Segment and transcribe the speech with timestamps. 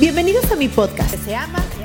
[0.00, 1.12] Bienvenidos a mi podcast.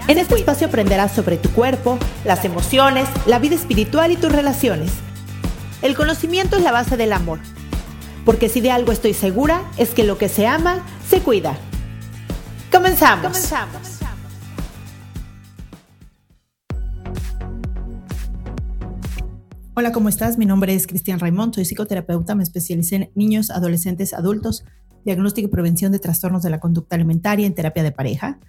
[0.08, 4.92] En este espacio aprenderás sobre tu cuerpo, las emociones, la vida espiritual y tus relaciones.
[5.82, 7.40] El conocimiento es la base del amor.
[8.24, 11.58] Porque si de algo estoy segura, es que lo que se ama, se cuida.
[12.72, 13.26] Comenzamos.
[13.26, 14.00] Comenzamos.
[19.74, 20.38] Hola, ¿cómo estás?
[20.38, 24.66] Mi nombre es Cristian Raimond, soy psicoterapeuta, me especialicé en niños, adolescentes, adultos
[25.06, 28.40] diagnóstico y prevención de trastornos de la conducta alimentaria en terapia de pareja.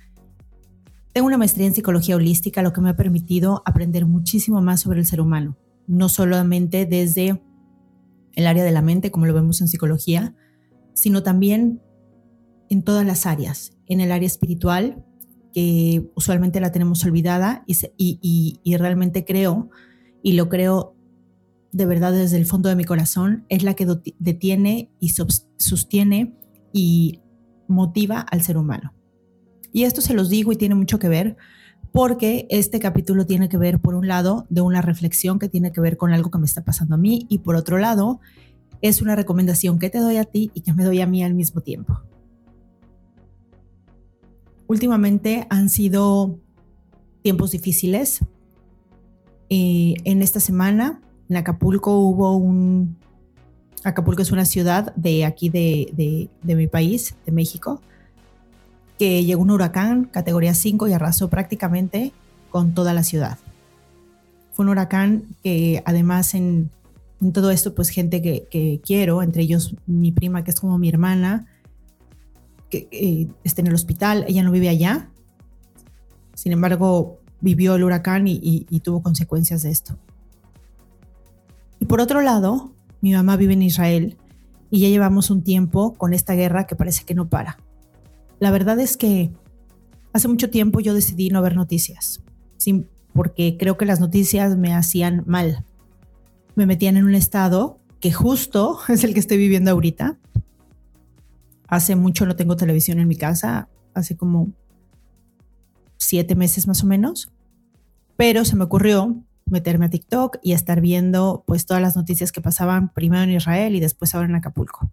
[1.12, 5.00] Tengo una maestría en psicología holística, lo que me ha permitido aprender muchísimo más sobre
[5.00, 7.41] el ser humano, no solamente desde
[8.34, 10.34] el área de la mente, como lo vemos en psicología,
[10.92, 11.80] sino también
[12.68, 15.05] en todas las áreas, en el área espiritual,
[15.52, 19.70] que usualmente la tenemos olvidada y, y realmente creo,
[20.20, 20.96] y lo creo
[21.70, 23.86] de verdad desde el fondo de mi corazón, es la que
[24.18, 25.11] detiene y
[25.58, 26.36] sostiene
[26.75, 27.20] y
[27.69, 28.92] motiva al ser humano.
[29.72, 31.36] Y esto se los digo y tiene mucho que ver
[31.92, 35.80] porque este capítulo tiene que ver, por un lado, de una reflexión que tiene que
[35.80, 38.20] ver con algo que me está pasando a mí y por otro lado,
[38.83, 41.34] es una recomendación que te doy a ti y que me doy a mí al
[41.34, 42.00] mismo tiempo.
[44.67, 46.41] Últimamente han sido
[47.22, 48.20] tiempos difíciles.
[49.48, 52.97] Eh, en esta semana, en Acapulco hubo un
[53.84, 57.82] Acapulco es una ciudad de aquí de, mi país, de México,
[58.98, 62.12] que llegó un huracán categoría 5 y arrasó prácticamente
[62.50, 63.38] con toda la ciudad.
[64.52, 66.70] Fue un huracán que además en,
[67.33, 71.46] todo esto, pues gente que, quiero, entre ellos mi prima, que es como mi hermana,
[72.70, 75.08] que está en el hospital, ella no vive allá,
[76.34, 79.98] sin embargo vivió el huracán y tuvo consecuencias de esto.
[81.80, 82.73] Y por otro lado,
[83.05, 84.17] mi mamá vive en Israel
[84.70, 87.59] y ya llevamos un tiempo con esta guerra que parece que no para.
[88.41, 89.31] La verdad es que
[90.15, 92.23] hace mucho tiempo yo decidí no ver noticias,
[93.13, 95.67] porque creo que las noticias me hacían mal.
[96.55, 100.19] Me metían en un estado que justo es el que estoy viviendo ahorita.
[101.69, 104.48] Hace mucho no tengo televisión en mi casa, hace como
[105.98, 107.31] siete meses más o menos,
[108.17, 112.40] pero se me ocurrió meterme a TikTok y estar viendo pues todas las noticias que
[112.40, 114.90] pasaban primero en Israel y después ahora en Acapulco.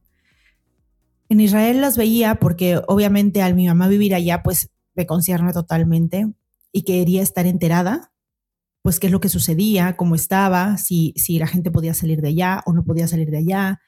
[1.29, 6.28] En Israel las veía porque obviamente al mi mamá vivir allá pues me concierne totalmente
[6.72, 8.12] y quería estar enterada
[8.81, 12.29] pues qué es lo que sucedía, cómo estaba, si, si la gente podía salir de
[12.29, 13.81] allá o no podía salir de allá.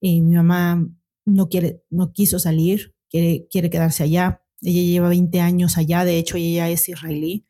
[0.00, 0.86] Eh, mi mamá
[1.24, 4.42] no, quiere, no quiso salir, quiere, quiere quedarse allá.
[4.62, 7.46] Ella lleva 20 años allá, de hecho ella es israelí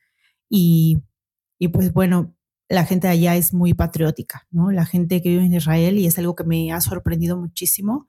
[0.49, 0.99] y,
[1.59, 2.37] y pues bueno,
[2.71, 4.71] la gente allá es muy patriótica, ¿no?
[4.71, 8.07] La gente que vive en Israel y es algo que me ha sorprendido muchísimo,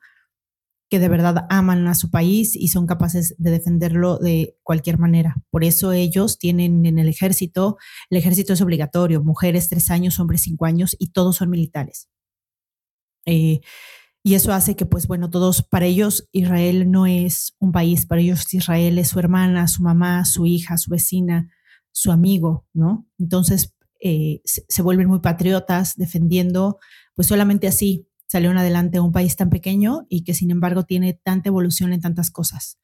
[0.88, 5.36] que de verdad aman a su país y son capaces de defenderlo de cualquier manera.
[5.50, 7.78] Por eso ellos tienen en el ejército,
[8.12, 12.08] el ejército es obligatorio, mujeres tres años, hombres cinco años y todos son militares.
[13.26, 13.62] Eh,
[14.24, 18.22] y eso hace que, pues bueno, todos, para ellos Israel no es un país, para
[18.22, 21.50] ellos Israel es su hermana, su mamá, su hija, su vecina,
[21.92, 23.08] su amigo, ¿no?
[23.18, 26.80] Entonces, eh, se, vuelven muy patriotas defendiendo,
[27.14, 31.50] pues solamente así salieron adelante un país tan pequeño y que sin embargo tiene tanta
[31.50, 32.80] evolución en tantas cosas.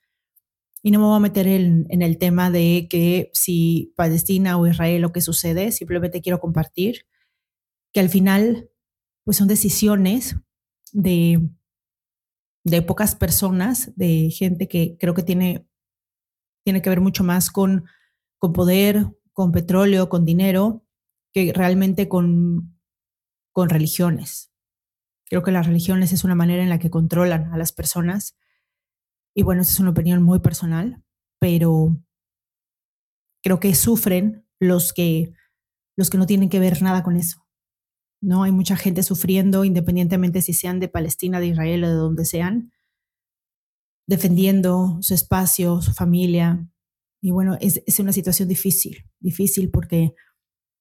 [0.83, 4.67] Y no me voy a meter en, en el tema de que si Palestina o
[4.67, 7.07] Israel lo que sucede, simplemente quiero compartir
[7.91, 8.69] que al final
[9.23, 10.38] pues son decisiones
[10.94, 11.50] de,
[12.63, 15.67] de pocas personas, de gente que creo que tiene,
[16.63, 17.86] tiene que ver mucho más con,
[18.38, 20.87] con poder, con petróleo, con dinero,
[21.33, 22.79] que realmente con,
[23.51, 24.51] con religiones.
[25.29, 28.38] Creo que las religiones es una manera en la que controlan a las personas.
[29.35, 31.03] Y bueno, esa es una opinión muy personal,
[31.39, 31.97] pero
[33.44, 35.33] creo que sufren los que,
[35.97, 37.47] los que no tienen que ver nada con eso.
[38.21, 38.44] ¿no?
[38.44, 42.71] Hay mucha gente sufriendo, independientemente si sean de Palestina, de Israel o de donde sean,
[44.07, 46.68] defendiendo su espacio, su familia.
[47.21, 50.13] Y bueno, es, es una situación difícil, difícil porque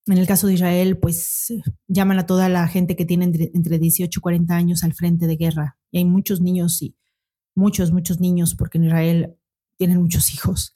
[0.07, 1.53] en el caso de Israel, pues
[1.89, 5.37] llaman a toda la gente que tiene entre, 18 y 40 años al frente de
[5.37, 5.79] guerra.
[5.91, 6.97] Y hay muchos niños y
[7.55, 9.37] muchos, muchos niños, porque en Israel
[9.77, 10.75] tienen muchos hijos,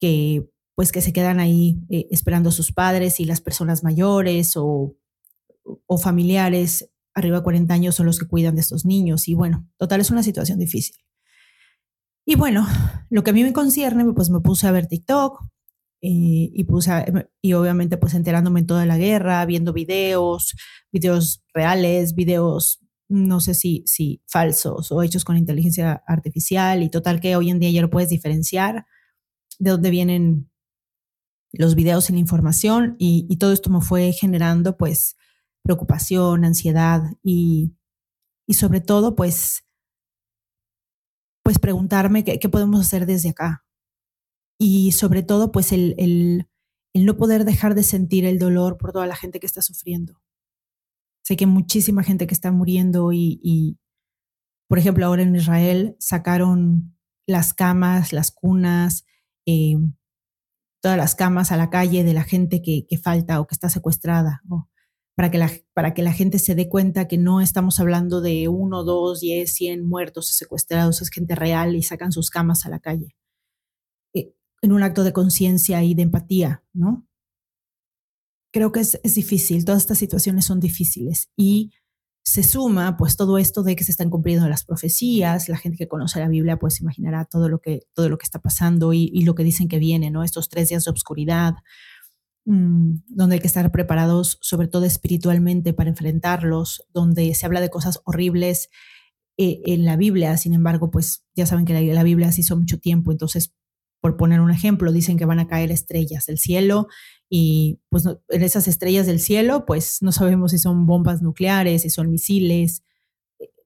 [0.00, 4.56] que pues que se quedan ahí eh, esperando a sus padres y las personas mayores
[4.56, 4.94] o,
[5.86, 9.26] o familiares arriba de 40 años son los que cuidan de estos niños.
[9.26, 10.96] Y bueno, total, es una situación difícil.
[12.26, 12.66] Y bueno,
[13.08, 15.42] lo que a mí me concierne, pues me puse a ver TikTok
[16.00, 16.90] y puse,
[17.42, 20.54] y obviamente pues enterándome en toda la guerra, viendo videos,
[20.92, 27.20] videos reales, videos no sé si, si falsos o hechos con inteligencia artificial y total
[27.20, 28.86] que hoy en día ya lo puedes diferenciar
[29.58, 30.50] de dónde vienen
[31.52, 35.16] los videos y la información y, y todo esto me fue generando pues
[35.62, 37.74] preocupación, ansiedad y,
[38.46, 39.62] y sobre todo pues
[41.42, 43.65] pues preguntarme qué, qué, podemos hacer desde acá.
[44.58, 46.46] Y sobre todo, pues el, el,
[47.04, 50.20] no poder dejar de sentir el dolor por toda la gente que está sufriendo.
[51.22, 53.78] Sé que muchísima gente que está muriendo y, y,
[54.68, 59.04] por ejemplo, ahora en Israel sacaron las camas, las cunas,
[59.46, 59.76] eh,
[60.80, 64.40] todas las camas a la calle de la gente que, falta o que está secuestrada.
[64.44, 64.70] ¿no?
[65.16, 68.48] para que, la, para que la gente se dé cuenta que no estamos hablando de
[68.48, 72.80] uno, dos, diez, cien muertos secuestrados, es gente real y sacan sus camas a la
[72.80, 73.16] calle.
[74.66, 77.06] En un acto de conciencia y de empatía, ¿no?
[78.52, 81.72] Creo que es, es difícil, todas estas situaciones son difíciles y
[82.24, 85.86] se suma pues todo esto de que se están cumpliendo las profecías, la gente que
[85.86, 89.34] conoce la Biblia pues imaginará todo lo que, todo lo que está pasando y, lo
[89.36, 90.24] que dicen que viene, ¿no?
[90.24, 91.54] Estos tres días de oscuridad,
[92.48, 97.70] Mm, donde hay que estar preparados, sobre todo espiritualmente, para enfrentarlos, donde se habla de
[97.70, 98.70] cosas horribles
[99.36, 102.56] eh, en la Biblia, sin embargo, pues ya saben que la, la, Biblia se hizo
[102.56, 103.52] mucho tiempo, entonces,
[104.00, 106.88] por poner un ejemplo, dicen que van a caer estrellas del cielo
[107.28, 111.90] y pues en esas estrellas del cielo, pues no sabemos si son bombas nucleares, si
[111.90, 112.82] son misiles.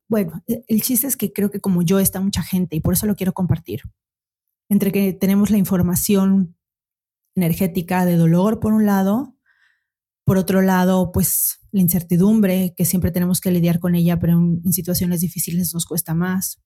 [0.08, 2.94] Bueno, e, el chiste es que creo que como yo está mucha gente y por
[2.94, 3.82] eso lo quiero compartir.
[4.68, 6.56] Entre que tenemos la información
[7.34, 9.36] energética de dolor por un lado,
[10.24, 14.72] por otro lado, pues la incertidumbre, que siempre tenemos que lidiar con ella, pero en,
[14.72, 16.60] situaciones difíciles nos cuesta más.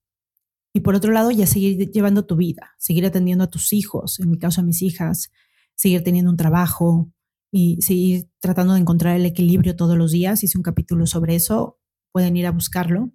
[0.74, 4.28] Y por otro lado, ya seguir llevando tu vida, seguir atendiendo a tus hijos, en
[4.28, 5.30] mi caso a mis hijas,
[5.76, 7.12] seguir teniendo un trabajo
[7.52, 10.42] y seguir tratando de encontrar el equilibrio todos los días.
[10.42, 11.78] Hice un capítulo sobre eso,
[12.12, 13.12] pueden ir a buscarlo,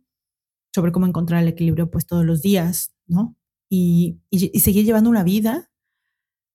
[0.73, 3.35] sobre cómo encontrar el equilibrio pues todos los días, ¿no?
[3.69, 5.69] Y, y, y seguir llevando una vida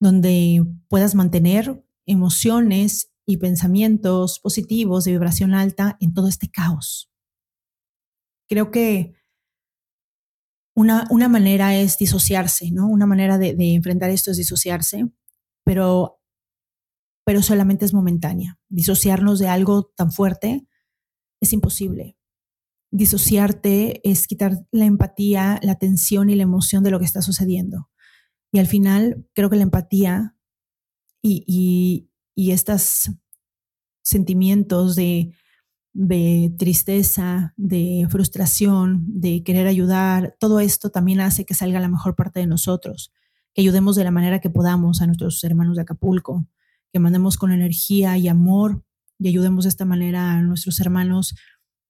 [0.00, 7.10] donde puedas mantener emociones y pensamientos positivos de vibración alta en todo este caos.
[8.48, 9.14] Creo que
[10.74, 12.88] una, una manera es disociarse, ¿no?
[12.88, 15.08] Una manera de, enfrentar esto es disociarse,
[15.64, 16.20] pero,
[17.24, 18.58] pero solamente es momentánea.
[18.68, 20.66] Disociarnos de algo tan fuerte
[21.40, 22.16] es imposible.
[22.90, 27.88] Disociarte es quitar la empatía, la tensión y la emoción de lo que está sucediendo.
[28.52, 30.36] Y al final creo que la empatía
[31.22, 33.10] y, y, y estos
[34.02, 35.34] sentimientos de,
[35.94, 42.16] de tristeza, de frustración, de querer ayudar, todo esto también hace que salga la mejor
[42.16, 43.12] parte de nosotros,
[43.54, 46.46] que ayudemos de la manera que podamos a nuestros hermanos de Acapulco,
[46.92, 48.84] que mandemos con energía y amor
[49.20, 51.34] y ayudemos de esta manera a nuestros hermanos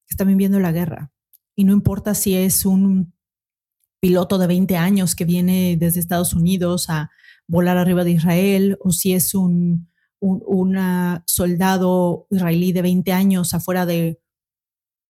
[0.07, 1.11] que están viviendo la guerra.
[1.57, 3.15] Y no importa si es un
[4.00, 7.11] piloto de 20 años que viene desde Estados Unidos a
[7.47, 9.88] volar arriba de Israel, o si es un,
[10.25, 14.21] un una soldado israelí de 20 años afuera de,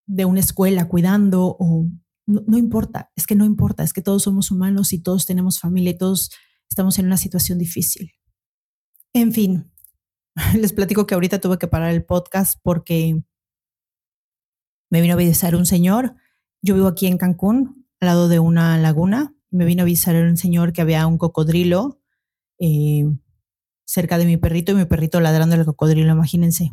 [0.06, 1.86] de una escuela cuidando, o
[2.26, 5.60] no, no, importa, es que no importa, es que todos somos humanos y todos tenemos
[5.60, 6.30] familia y todos
[6.68, 8.12] estamos en una situación difícil.
[9.12, 9.70] En fin,
[10.58, 13.22] les platico que ahorita tuve que parar el podcast porque
[14.90, 16.16] me vino a visitar un señor.
[16.62, 19.34] Yo vivo aquí en Cancún, al lado de una laguna.
[19.50, 22.00] Me vino a avisar un señor que había un cocodrilo
[22.58, 23.04] eh,
[23.84, 26.72] cerca de mi perrito y mi perrito ladrando al cocodrilo, imagínense.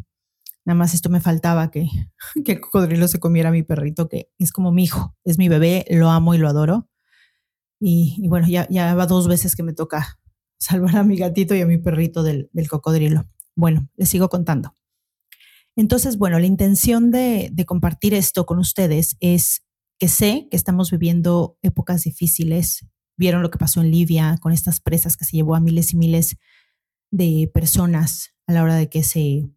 [0.64, 1.90] Nada más esto me faltaba que,
[2.46, 5.50] que el cocodrilo se comiera a mi perrito, que es como mi hijo, es mi
[5.50, 6.88] bebé, lo amo y lo adoro.
[7.80, 10.20] Y, y bueno, ya, ya va dos veces que me toca
[10.60, 13.26] salvar a mi gatito y a mi perrito del, del cocodrilo.
[13.56, 14.76] Bueno, les sigo contando.
[15.76, 19.64] Entonces, bueno, la intención de, de compartir esto con ustedes es
[20.00, 22.86] que sé que estamos viviendo épocas difíciles.
[23.18, 25.98] Vieron lo que pasó en Libia con estas presas que se llevó a miles y
[25.98, 26.38] miles
[27.12, 29.50] de personas a la hora de que se,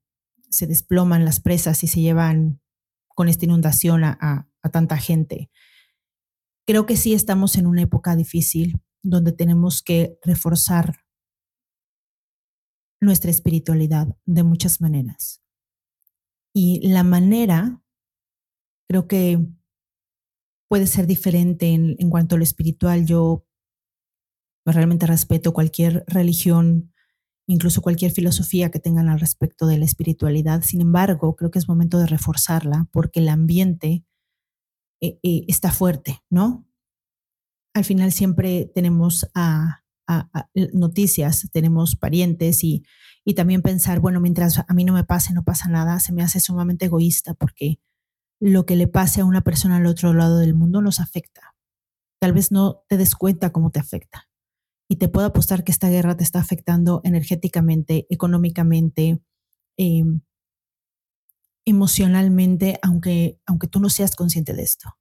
[0.51, 2.61] se desploman las presas y se llevan
[3.09, 5.51] con esta inundación a, a, tanta gente.
[6.67, 11.05] Creo que sí estamos en una época difícil donde tenemos que reforzar
[13.01, 15.43] nuestra espiritualidad de muchas maneras.
[16.55, 17.83] Y la manera,
[18.89, 19.47] creo que
[20.69, 23.05] puede ser diferente en, en cuanto a lo espiritual.
[23.07, 23.47] Yo
[24.65, 26.94] realmente respeto cualquier religión,
[27.47, 30.63] incluso cualquier filosofía que tengan al respecto de la espiritualidad.
[30.63, 34.05] Sin embargo, creo que es momento de reforzarla porque el ambiente
[35.01, 36.67] eh, eh, está fuerte, ¿no?
[37.75, 39.27] Al final siempre tenemos
[40.73, 42.85] noticias, tenemos parientes y,
[43.25, 46.23] y también pensar, bueno, mientras a mí no me pase, no pasa nada, se me
[46.23, 47.81] hace sumamente egoísta porque
[48.41, 51.55] lo que le pase a una persona al otro lado del mundo nos afecta.
[52.21, 54.29] Tal vez no te des cuenta cómo te afecta.
[54.88, 59.21] Y te puedo apostar que esta guerra te está afectando energéticamente, económicamente,
[59.76, 60.21] em,
[61.64, 64.97] emocionalmente, aunque, aunque tú no seas consciente de esto.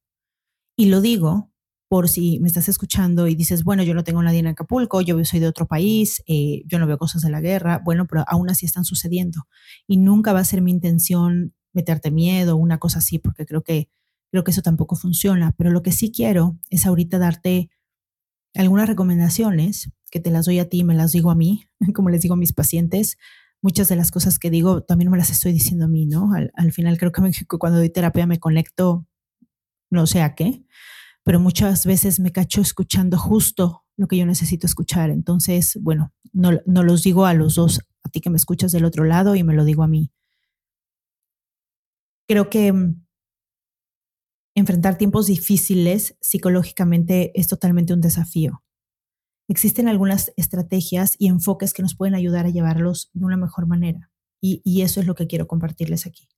[0.76, 1.50] Y lo digo
[1.88, 5.22] por si me estás escuchando y dices, bueno, yo no tengo nadie en Acapulco, yo
[5.24, 8.50] soy de otro país, eh, yo no veo cosas de la guerra, bueno, pero aún
[8.50, 9.46] así están sucediendo.
[9.86, 13.90] Y nunca va a ser mi intención meterte miedo una cosa así, porque creo que,
[14.30, 15.54] creo que eso tampoco funciona.
[15.56, 17.70] Pero lo que sí quiero es ahorita darte
[18.54, 22.22] algunas recomendaciones que te las doy a ti, me las digo a mí, como les
[22.22, 23.16] digo a mis pacientes.
[23.62, 26.32] Muchas de las cosas que digo también me las estoy diciendo a mí, ¿no?
[26.34, 27.22] Al, final creo que
[27.58, 29.06] cuando doy terapia me conecto,
[29.90, 30.64] no sé a qué,
[31.22, 35.10] pero muchas veces me cacho escuchando justo lo que yo necesito escuchar.
[35.10, 38.84] Entonces, bueno, no, no los digo a los dos, a ti que me escuchas del
[38.84, 40.12] otro lado y me lo digo a mí.
[42.28, 43.03] Creo que mm,
[44.54, 48.62] enfrentar tiempos difíciles psicológicamente es totalmente un desafío.
[49.48, 54.10] Existen algunas estrategias y enfoques que nos pueden ayudar a llevarlos de una mejor manera.
[54.40, 56.28] Y, eso es lo que quiero compartirles aquí.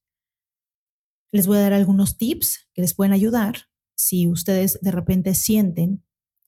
[1.33, 6.05] Les voy a dar algunos tips que les pueden ayudar si ustedes de repente sienten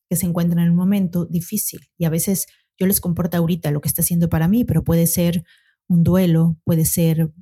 [0.09, 2.47] que se encuentran en un momento difícil y a veces
[2.77, 5.43] yo les comporto ahorita lo que está haciendo para mí, pero puede ser
[5.89, 7.33] un duelo, puede ser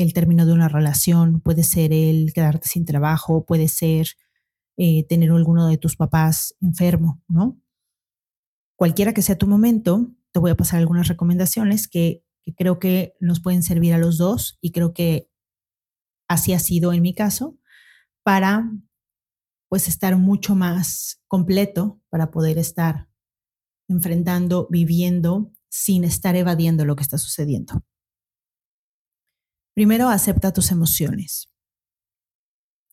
[0.00, 4.08] el término de una relación, puede ser el quedarte sin trabajo, puede ser
[4.76, 7.60] eh, tener alguno de tus papás enfermo, ¿no?
[8.76, 13.14] Cualquiera que sea tu momento, te voy a pasar algunas recomendaciones que, que creo que
[13.20, 15.28] nos pueden servir a los dos y creo que
[16.28, 17.58] así ha sido en mi caso
[18.22, 18.70] para
[19.68, 23.08] pues estar mucho más completo para poder estar
[23.88, 27.84] enfrentando, viviendo sin estar evadiendo lo que está sucediendo.
[29.80, 31.50] Primero, acepta tus emociones.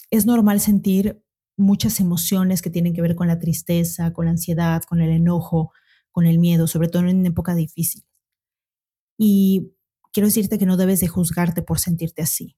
[0.09, 1.21] Es normal sentir
[1.57, 5.73] muchas emociones que tienen que ver con la tristeza, con la ansiedad, con el enojo,
[6.11, 8.05] con el miedo, sobre todo en época difícil.
[9.17, 9.73] Y
[10.13, 12.55] quiero decirte que no debes de juzgarte por sentirte así.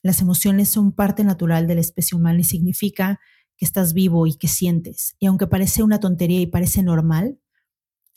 [0.00, 3.20] Las emociones son parte natural de la especie humana y significa
[3.58, 5.16] que estás vivo y que sientes.
[5.18, 7.38] Y aunque parece una tontería y parece normal,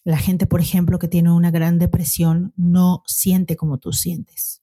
[0.05, 4.62] la gente, por ejemplo, que tiene una gran depresión no siente como tú sientes.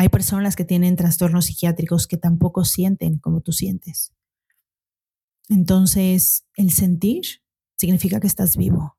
[0.00, 4.14] Hay personas que tienen trastornos psiquiátricos que tampoco sienten como tú sientes.
[5.50, 7.24] Entonces, el sentir
[7.76, 8.96] significa que estás vivo.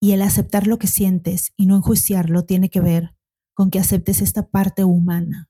[0.00, 3.16] Y el aceptar lo que sientes y no enjuiciarlo tiene que ver
[3.54, 5.48] con que aceptes esta parte humana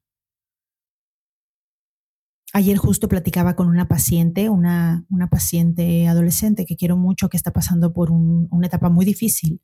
[2.56, 7.52] Ayer justo platicaba con una paciente, una, una paciente adolescente que quiero mucho, que está
[7.52, 9.60] pasando por una etapa muy difícil,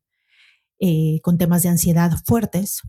[0.80, 2.82] eh, con temas de ansiedad fuertes.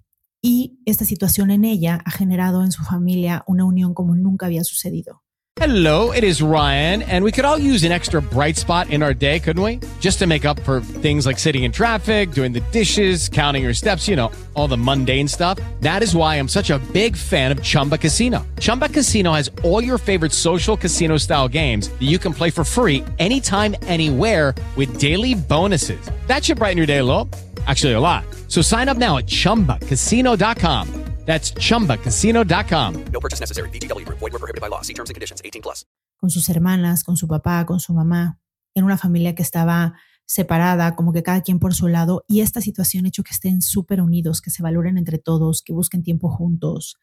[0.43, 4.63] Y esta situación en ella ha generado en su familia una unión como nunca había
[4.63, 5.21] sucedido.
[5.57, 9.13] Hello, it is Ryan, and we could all use an extra bright spot in our
[9.13, 9.79] day, couldn't we?
[9.99, 13.73] Just to make up for things like sitting in traffic, doing the dishes, counting your
[13.73, 15.59] steps, you know, all the mundane stuff.
[15.81, 18.43] That is why I'm such a big fan of Chumba Casino.
[18.59, 22.63] Chumba Casino has all your favorite social casino style games that you can play for
[22.63, 26.09] free anytime, anywhere with daily bonuses.
[26.27, 27.29] That should brighten your day a little.
[27.67, 28.23] Actually, a lot.
[28.47, 30.87] So sign up now at chumbacasino.com.
[31.25, 33.05] That's chumbacasino.com.
[33.13, 33.69] No purchase necessary.
[33.69, 34.05] BGW.
[34.05, 34.81] Void were prohibited by law.
[34.81, 35.85] See terms and conditions 18 plus.
[36.17, 38.39] Con sus hermanas, con su papá, con su mamá,
[38.75, 39.93] en una familia que estaba
[40.25, 43.61] separada, como que cada quien por su lado, y esta situación ha hecho que estén
[43.61, 46.97] súper unidos, que se valoren entre todos, que busquen tiempo juntos,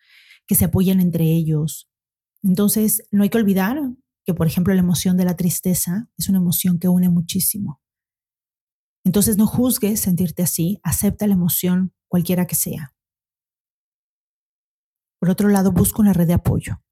[0.46, 1.88] que se apoyen entre ellos.
[2.42, 3.78] Entonces, no hay que olvidar
[4.24, 7.80] que, por ejemplo, la emoción de la tristeza es una emoción que une muchísimo.
[9.08, 12.94] Entonces, no juzgues sentirte así, acepta la emoción cualquiera que sea.
[15.18, 16.82] Por otro lado, busca una red de apoyo.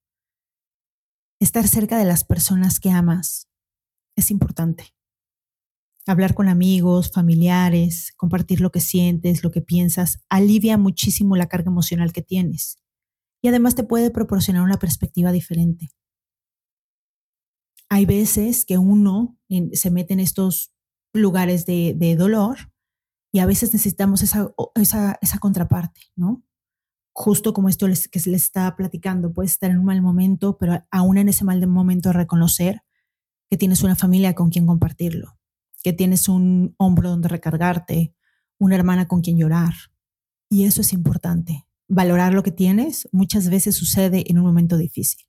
[1.43, 3.51] Estar cerca de las personas que amas
[4.17, 4.95] es importante.
[6.07, 11.71] Hablar con amigos, familiares, compartir lo que sientes, lo que piensas, alivia muchísimo la carga
[11.71, 12.79] emocional que tienes
[13.43, 15.91] y además te puede proporcionar una perspectiva diferente.
[17.91, 19.39] Hay veces que uno
[19.75, 20.73] se mete en estos
[21.19, 22.73] lugares de, dolor
[23.33, 26.47] y a veces necesitamos esa, esa contraparte, ¿no?
[27.17, 30.85] justo como esto que se les está platicando, puedes estar en un mal momento, pero
[30.91, 32.83] aún en ese mal momento reconocer
[33.49, 35.39] que tienes una familia con quien compartirlo,
[35.83, 38.15] que tienes un hombro donde recargarte,
[38.59, 39.73] una hermana con quien llorar.
[40.51, 41.67] Y eso es importante.
[41.89, 45.27] Valorar lo que tienes muchas veces sucede en un momento difícil.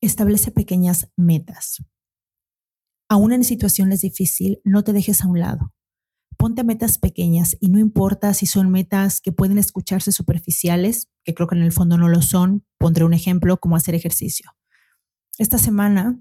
[0.00, 1.84] Establece pequeñas metas.
[3.08, 5.72] Aún en situaciones difíciles, no te dejes a un lado.
[6.36, 11.48] Ponte metas pequeñas y no importa si son metas que pueden escucharse superficiales, que creo
[11.48, 12.66] que en el fondo no lo son.
[12.78, 14.50] Pondré un ejemplo como hacer ejercicio.
[15.38, 16.20] Esta semana,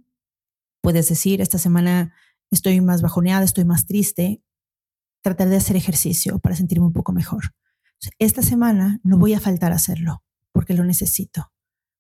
[0.82, 2.14] puedes decir, esta semana
[2.52, 4.42] estoy más bajoneada, estoy más triste,
[5.22, 7.56] tratar de hacer ejercicio para sentirme un poco mejor.
[8.20, 11.52] Esta semana no voy a faltar a hacerlo porque lo necesito,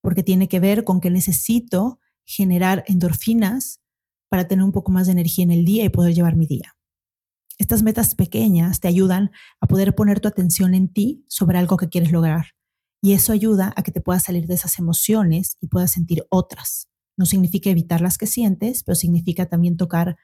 [0.01, 3.82] porque tiene que ver con que necesito generar endorfinas
[4.36, 6.75] para tener un poco más de energía en el día y poder llevar mi día.
[7.58, 11.88] Estas metas pequeñas te ayudan a poder poner tu atención en ti sobre algo que
[11.88, 12.48] quieres lograr.
[13.01, 16.89] Y eso ayuda a que te puedas salir de esas emociones y puedas sentir otras.
[17.18, 20.18] No significa evitar las que sientes, pero significa también tocar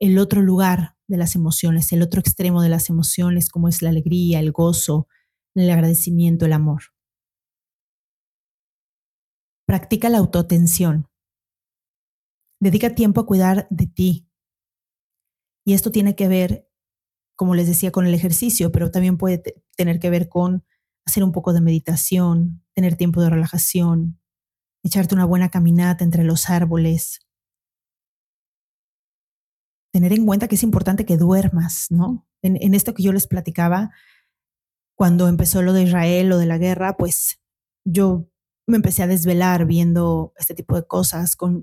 [0.00, 3.90] el otro lugar de las emociones, el otro extremo de las emociones, como es la
[3.90, 5.06] alegría, el gozo,
[5.54, 6.82] el agradecimiento, el amor.
[9.68, 11.06] Practica la autoatención.
[12.62, 14.28] Dedica tiempo a cuidar de ti.
[15.64, 16.72] Y esto tiene que ver
[17.42, 19.42] como les decía, con el ejercicio, pero también puede
[19.76, 20.64] tener que ver con
[21.04, 24.20] hacer un poco de meditación, tener tiempo de relajación,
[24.84, 27.18] echarte una buena caminata entre los árboles.
[29.92, 32.26] Tener en cuenta que es importante que duermas, ¿no?
[32.42, 33.90] En, esto que yo les platicaba,
[34.96, 37.40] cuando empezó lo de Israel, lo de la guerra, pues
[37.84, 38.28] yo
[38.68, 41.60] me empecé a desvelar viendo este tipo de cosas, con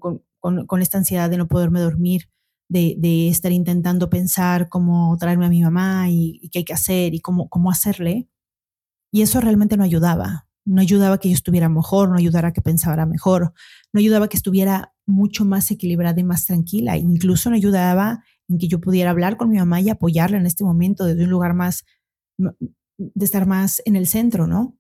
[0.82, 2.30] esta ansiedad de no poderme dormir
[2.70, 7.20] de, estar intentando pensar cómo traerme a mi mamá y, qué hay que hacer y
[7.20, 8.30] cómo, cómo hacerle.
[9.12, 10.48] Y eso realmente no ayudaba.
[10.66, 13.54] No ayudaba que yo estuviera mejor, no ayudara que pensara mejor,
[13.92, 16.96] no ayudaba que estuviera mucho más equilibrada y más tranquila.
[16.98, 20.64] Incluso no ayudaba en que yo pudiera hablar con mi mamá y apoyarla en este
[20.64, 21.86] momento desde un lugar más,
[22.38, 24.78] de estar más en el centro, ¿no?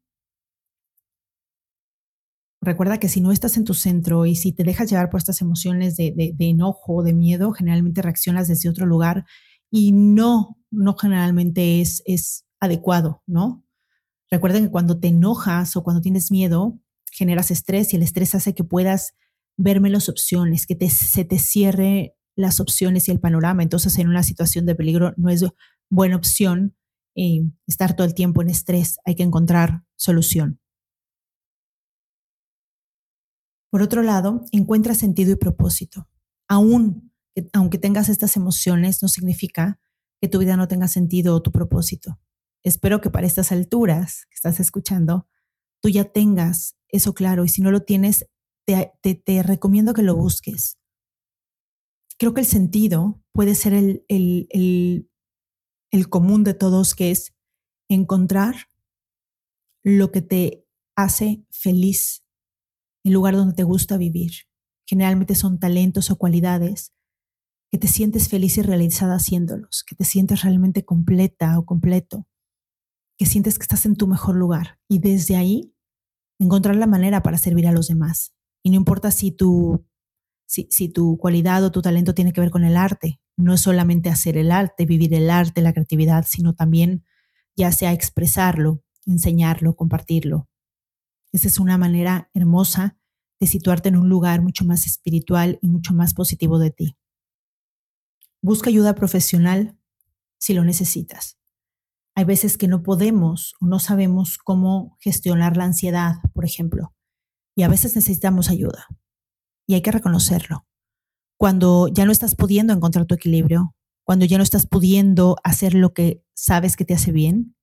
[2.61, 5.41] Recuerda que si no estás en tu centro y si te dejas llevar por estas
[5.41, 9.25] emociones de, de, de enojo, de miedo, generalmente reaccionas desde otro lugar
[9.71, 13.63] y no, no generalmente es, es adecuado, ¿no?
[14.29, 16.79] Recuerden que cuando te enojas o cuando tienes miedo,
[17.11, 19.13] generas estrés y el estrés hace que puedas
[19.57, 23.63] ver menos opciones, que te, se te cierre las opciones y el panorama.
[23.63, 25.43] Entonces, en una situación de peligro no es
[25.89, 26.75] buena opción
[27.15, 28.97] eh, estar todo el tiempo en estrés.
[29.05, 30.59] Hay que encontrar solución.
[33.69, 36.07] Por otro lado, encuentra sentido y propósito.
[36.47, 37.13] Aún,
[37.53, 39.79] aunque tengas estas emociones, no significa
[40.19, 42.19] que tu vida no tenga sentido o tu propósito.
[42.63, 45.27] Espero que para estas alturas que estás escuchando,
[45.81, 48.25] tú ya tengas eso claro y si no lo tienes,
[48.65, 50.77] te, recomiendo que lo busques.
[52.17, 54.03] Creo que el sentido puede ser el,
[55.91, 57.33] el común de todos, que es
[57.87, 58.55] encontrar
[59.83, 62.23] lo que te hace feliz
[63.03, 64.31] el lugar donde te gusta vivir.
[64.85, 66.93] Generalmente son talentos o cualidades
[67.71, 72.27] que te sientes feliz y realizada haciéndolos, que te sientes realmente completa o completo,
[73.17, 75.75] que sientes que estás en tu mejor lugar y desde ahí
[76.39, 78.33] encontrar la manera para servir a los demás.
[78.63, 79.85] Y no importa si tu,
[80.47, 83.61] si, si tu cualidad o tu talento tiene que ver con el arte, no es
[83.61, 87.05] solamente hacer el arte, vivir el arte, la creatividad, sino también
[87.55, 90.48] ya sea expresarlo, enseñarlo, compartirlo,
[91.31, 92.97] esa es una manera hermosa
[93.39, 96.97] de situarte en un lugar mucho más espiritual y mucho más positivo de ti.
[98.41, 99.77] Busca ayuda profesional
[100.37, 101.37] si lo necesitas.
[102.15, 106.93] Hay veces que no podemos o no sabemos cómo gestionar la ansiedad, por ejemplo,
[107.55, 108.87] y a veces necesitamos ayuda.
[109.67, 110.65] Y hay que reconocerlo.
[111.37, 115.93] Cuando ya no estás pudiendo encontrar tu equilibrio, cuando ya no estás pudiendo hacer lo
[115.93, 117.55] que sabes que te hace bien,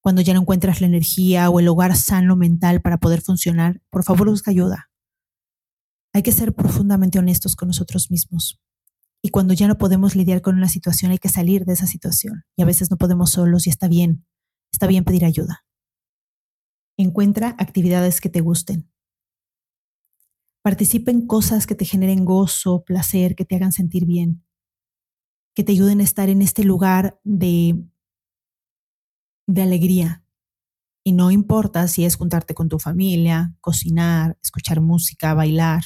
[0.00, 4.02] cuando ya no encuentras la energía o el hogar sano mental para poder funcionar, por
[4.02, 4.90] favor busca ayuda.
[6.12, 8.60] Hay que ser profundamente honestos con nosotros mismos.
[9.22, 12.44] Y cuando ya no podemos lidiar con una situación, hay que salir de esa situación.
[12.56, 14.26] Y a veces no podemos solos y está bien.
[14.72, 15.64] Está bien pedir ayuda.
[16.96, 18.90] Encuentra actividades que te gusten.
[20.62, 24.44] Participa en cosas que te generen gozo, placer, que te hagan sentir bien,
[25.54, 27.82] que te ayuden a estar en este lugar de
[29.54, 30.24] de alegría.
[31.04, 35.82] Y no importa si es juntarte con tu familia, cocinar, escuchar música, bailar.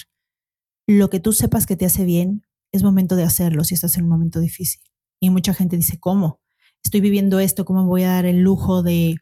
[0.87, 4.05] Lo que tú sepas que te hace bien, es momento de hacerlo si estás en
[4.05, 4.83] un momento difícil.
[5.21, 6.41] Y mucha gente dice, ¿cómo?
[6.83, 9.17] Estoy viviendo esto, ¿cómo voy a dar el lujo de,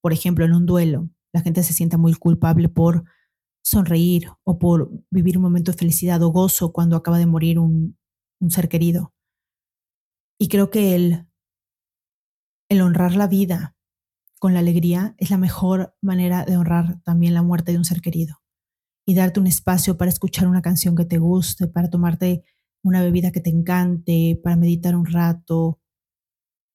[0.00, 1.10] por ejemplo, en un duelo?
[1.32, 3.04] La gente se sienta muy culpable por
[3.62, 7.98] sonreír o por vivir un momento de felicidad o gozo cuando acaba de morir un,
[8.40, 9.12] un ser querido.
[10.38, 11.29] Y creo que el,
[12.70, 13.76] el honrar la vida
[14.38, 18.00] con la alegría es la mejor manera de honrar también la muerte de un ser
[18.00, 18.36] querido.
[19.06, 22.44] Y darte un espacio para escuchar una canción que te guste, para tomarte
[22.82, 25.80] una bebida que te encante, para meditar un rato,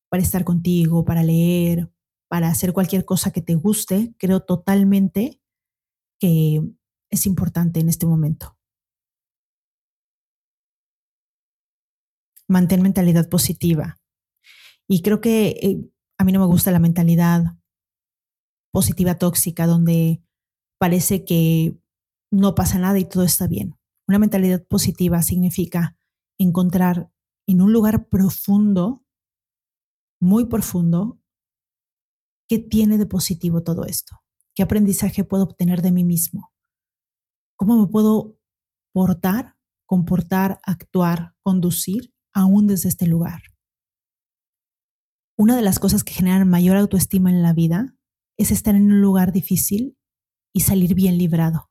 [0.10, 1.89] para estar contigo, para leer,
[2.27, 5.41] para hacer cualquier cosa que te guste, creo totalmente
[6.19, 6.62] que
[7.10, 8.58] es importante en este momento.
[12.47, 13.97] Mantén mentalidad positiva.
[14.87, 17.57] Y creo que eh, a mí no me gusta la mentalidad
[18.71, 20.21] positiva tóxica donde
[20.79, 21.77] parece que
[22.31, 23.75] no pasa nada y todo está bien.
[24.07, 25.97] Una mentalidad positiva significa
[26.37, 27.09] encontrar
[27.47, 29.03] en un lugar profundo,
[30.19, 31.19] muy profundo,
[32.47, 34.21] qué tiene de positivo todo esto,
[34.53, 36.53] qué aprendizaje puedo obtener de mí mismo,
[37.55, 38.37] cómo me puedo
[38.93, 43.41] portar, comportar, actuar, conducir aún desde este lugar.
[45.37, 47.93] Una de las cosas que generan mayor autoestima en la vida
[48.37, 49.97] es estar en un lugar difícil
[50.53, 51.69] y salir bien librado.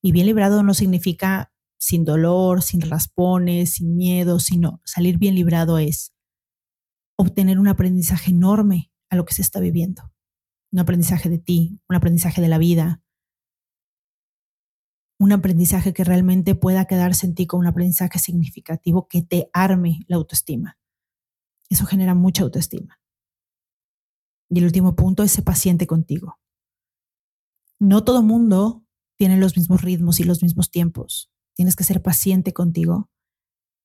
[0.00, 5.78] Y bien librado no significa sin dolor, sin raspones, sin miedo, sino salir bien librado
[5.78, 6.14] es
[7.16, 10.12] obtener un aprendizaje enorme a lo que se está viviendo.
[10.72, 13.02] Un aprendizaje de ti, un aprendizaje de la vida,
[15.18, 20.00] un aprendizaje que realmente pueda quedarse en ti como un aprendizaje significativo que te arme
[20.06, 20.78] la autoestima.
[21.68, 22.99] Eso genera mucha autoestima.
[24.50, 26.38] Y el último punto es ser paciente contigo.
[27.78, 28.84] No todo mundo
[29.16, 31.30] tiene los mismos ritmos y los mismos tiempos.
[31.54, 33.08] Tienes que ser paciente contigo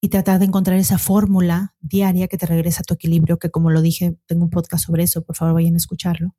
[0.01, 3.71] y tratar de encontrar esa fórmula diaria que te regresa a tu equilibrio, que como
[3.71, 6.35] lo dije, tengo un podcast sobre eso, por favor vayan a escucharlo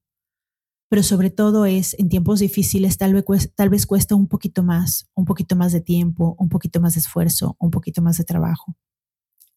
[0.88, 5.08] pero sobre todo es en tiempos difíciles tal vez, tal vez cuesta un poquito más,
[5.14, 8.76] un poquito más de tiempo, un poquito más de esfuerzo, un poquito más de trabajo.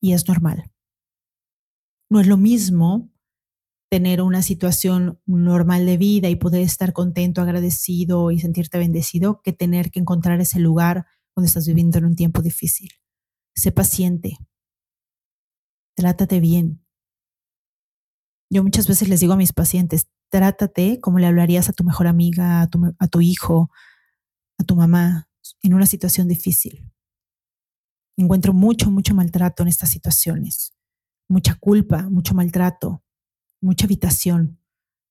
[0.01, 0.71] Y es normal.
[2.10, 3.12] No es lo mismo
[3.89, 9.52] tener una situación normal de vida y poder estar contento, agradecido y sentirte bendecido que
[9.52, 12.89] tener que encontrar ese lugar donde estás viviendo en un tiempo difícil.
[13.56, 14.38] Sé paciente.
[15.95, 16.86] Trátate bien.
[18.52, 22.08] Yo muchas veces les digo a mis pacientes, trátate como le hablarías a tu mejor
[22.08, 23.71] amiga, a tu, hijo,
[24.58, 25.30] a tu mamá,
[25.62, 26.91] en una situación difícil.
[28.17, 30.75] Encuentro mucho, mucho maltrato en estas situaciones.
[31.28, 33.04] Mucha culpa, mucho maltrato,
[33.62, 34.60] mucha evitación.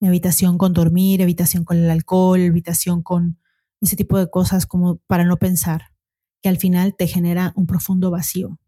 [0.01, 3.39] Evitación con dormir, evitación con el alcohol, evitación con
[3.81, 5.93] ese tipo de cosas como para no pensar,
[6.43, 8.59] que al final te genera un profundo vacío.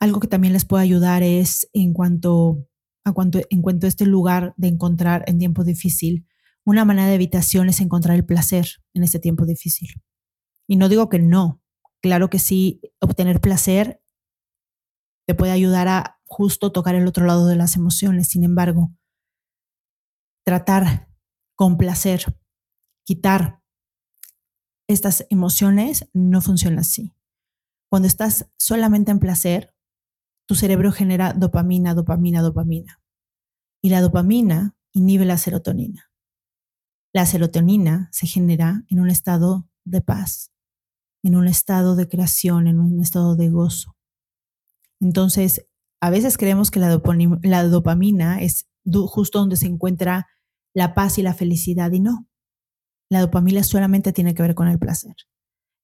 [0.00, 2.66] Algo que también les puede ayudar es en cuanto
[3.04, 6.26] a cuanto, en cuanto a este lugar de encontrar en tiempo difícil,
[6.64, 10.02] una manera de evitación es encontrar el placer en este tiempo difícil.
[10.66, 11.60] Y no digo que no,
[12.00, 14.00] claro que sí, obtener placer
[15.26, 18.28] te puede ayudar a justo tocar el otro lado de las emociones.
[18.28, 18.92] Sin embargo,
[20.44, 21.08] tratar
[21.56, 22.36] con placer,
[23.04, 23.60] quitar
[24.88, 27.14] estas emociones no funciona así.
[27.90, 29.74] Cuando estás solamente en placer,
[30.46, 33.00] tu cerebro genera dopamina, dopamina, dopamina.
[33.82, 36.10] Y la dopamina inhibe la serotonina.
[37.12, 40.50] La serotonina se genera en un estado de paz,
[41.22, 43.96] en un estado de creación, en un estado de gozo.
[45.00, 45.66] Entonces,
[46.04, 48.68] a veces creemos que la, dopamina, la dopamina es
[49.06, 50.26] justo donde se encuentra
[50.74, 52.28] la paz y la felicidad y no.
[53.10, 55.14] La dopamina solamente tiene que ver con el placer.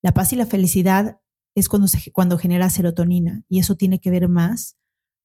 [0.03, 1.23] La paz y la felicidad
[1.55, 4.77] es cuando, se, cuando genera serotonina y eso tiene que ver más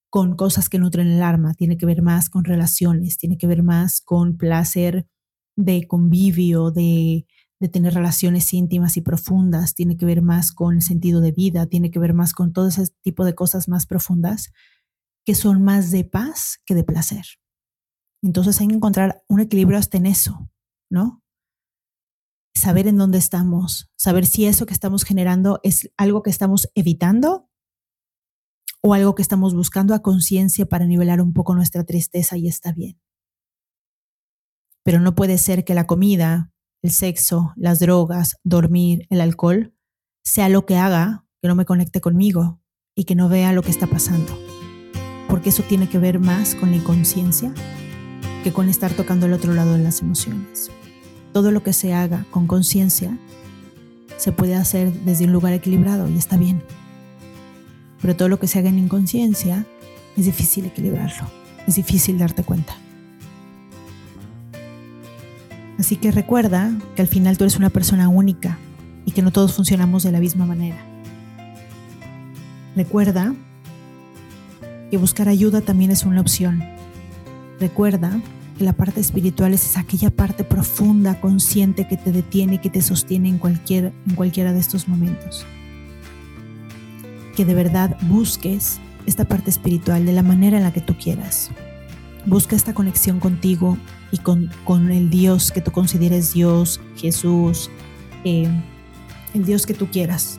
[0.09, 3.63] con cosas que nutren el alma, tiene que ver más con relaciones, tiene que ver
[3.63, 5.07] más con placer
[5.57, 7.27] de convivio, de,
[7.59, 11.65] de tener relaciones íntimas y profundas, tiene que ver más con el sentido de vida,
[11.65, 14.53] tiene que ver más con todo ese tipo de cosas más profundas
[15.25, 17.25] que son más de paz que de placer.
[18.23, 20.49] Entonces hay que encontrar un equilibrio hasta en eso,
[20.89, 21.25] ¿no?
[22.55, 27.49] saber en dónde estamos, saber si eso que estamos generando es algo que estamos evitando
[28.81, 32.71] o algo que estamos buscando a conciencia para nivelar un poco nuestra tristeza y está
[32.71, 32.99] bien.
[34.83, 39.75] Pero no puede ser que la comida, el sexo, las drogas, dormir, el alcohol,
[40.23, 42.61] sea lo que haga que no me conecte conmigo
[42.95, 44.44] y que no vea lo que está pasando.
[45.35, 47.53] Porque eso tiene que ver más con la inconsciencia
[48.45, 50.71] que con estar tocando el otro lado de las emociones
[51.35, 53.17] todo lo que se haga con conciencia
[54.15, 56.63] se puede hacer desde un lugar equilibrado y está bien.
[58.01, 59.65] Pero todo lo que se haga en inconsciencia
[60.15, 61.29] es difícil equilibrarlo,
[61.67, 62.73] es difícil darte cuenta.
[65.77, 68.57] Así que recuerda que al final tú eres una persona única
[69.03, 70.77] y que no todos funcionamos de la misma manera.
[72.77, 73.35] Recuerda
[74.95, 76.63] que buscar ayuda también es una opción.
[77.59, 78.17] Recuerda
[78.57, 83.27] que la parte espiritual es aquella parte profunda, consciente que te detiene, que te sostiene
[83.27, 85.45] en, cualquier, en cualquiera de estos momentos.
[87.35, 91.51] Que de verdad busques esta parte espiritual de la manera en la que tú quieras.
[92.25, 93.77] Busca esta conexión contigo
[94.13, 97.69] y con, con el Dios que tú consideres Dios, Jesús,
[98.23, 98.47] eh,
[99.33, 100.37] el Dios que tú quieras.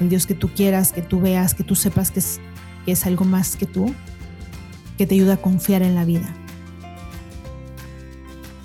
[0.00, 2.40] El Dios que tú quieras, que tú veas, que tú sepas que es,
[2.86, 3.92] que es algo más que tú,
[4.96, 6.32] que te ayuda a confiar en la vida.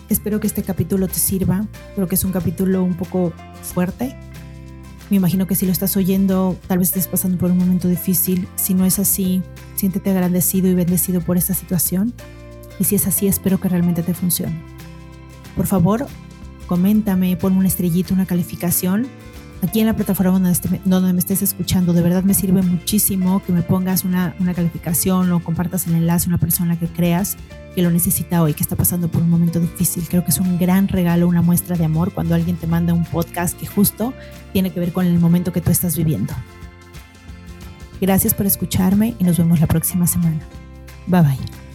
[0.07, 1.65] Espero que este capítulo te sirva.
[1.95, 4.15] Creo que es un capítulo un poco fuerte.
[5.09, 8.47] Me imagino que si lo estás oyendo, tal vez estés pasando por un momento difícil.
[8.55, 9.41] Si no es así,
[9.75, 12.13] siéntete agradecido y bendecido por esta situación.
[12.79, 14.61] Y si es así, espero que realmente te funcione.
[15.55, 16.07] Por favor,
[16.67, 19.07] coméntame, ponme una estrellita, una calificación
[19.61, 20.39] aquí en la plataforma
[20.85, 21.93] donde, me estés escuchando.
[21.93, 26.25] De verdad me sirve muchísimo que me pongas una, una calificación o compartas el enlace
[26.25, 27.37] a una persona que creas
[27.75, 30.03] que lo necesita hoy, que está pasando por un momento difícil.
[30.09, 33.05] Creo que es un gran regalo, una muestra de amor cuando alguien te manda un
[33.05, 34.13] podcast que justo
[34.51, 36.33] tiene que ver con el momento que tú estás viviendo.
[38.01, 40.39] Gracias por escucharme y nos vemos la próxima semana.
[41.07, 41.70] Bye bye.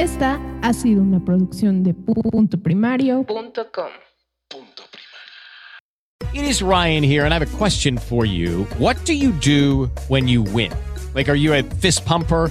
[0.00, 3.90] Esta ha sido una producción de punto primario.com.
[6.32, 8.64] It is Ryan here and I have a question for you.
[8.78, 10.72] What do you do when you win?
[11.14, 12.50] Like are you a fist pumper?